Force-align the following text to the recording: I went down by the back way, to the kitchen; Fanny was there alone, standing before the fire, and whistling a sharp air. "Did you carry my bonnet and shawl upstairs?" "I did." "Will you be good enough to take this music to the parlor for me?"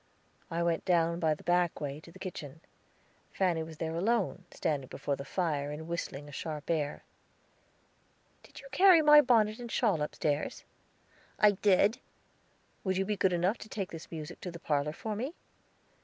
I 0.49 0.63
went 0.63 0.83
down 0.83 1.19
by 1.19 1.35
the 1.35 1.43
back 1.43 1.79
way, 1.79 1.99
to 1.99 2.11
the 2.11 2.17
kitchen; 2.17 2.61
Fanny 3.31 3.61
was 3.61 3.77
there 3.77 3.93
alone, 3.95 4.45
standing 4.49 4.87
before 4.87 5.15
the 5.15 5.23
fire, 5.23 5.69
and 5.69 5.87
whistling 5.87 6.27
a 6.27 6.31
sharp 6.31 6.71
air. 6.71 7.03
"Did 8.41 8.61
you 8.61 8.67
carry 8.71 9.03
my 9.03 9.21
bonnet 9.21 9.59
and 9.59 9.71
shawl 9.71 10.01
upstairs?" 10.01 10.63
"I 11.37 11.51
did." 11.51 11.99
"Will 12.83 12.93
you 12.97 13.05
be 13.05 13.15
good 13.15 13.31
enough 13.31 13.59
to 13.59 13.69
take 13.69 13.91
this 13.91 14.09
music 14.09 14.41
to 14.41 14.49
the 14.49 14.57
parlor 14.57 14.93
for 14.93 15.15
me?" 15.15 15.35